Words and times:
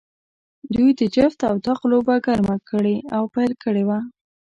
دوی 0.73 0.89
د 0.99 1.01
جفت 1.15 1.39
او 1.49 1.55
طاق 1.65 1.81
لوبه 1.91 2.15
ګرمه 2.25 2.57
کړې 2.69 2.95
او 3.15 3.23
پیل 3.35 3.51
کړې 3.63 3.83
وه. 3.89 3.99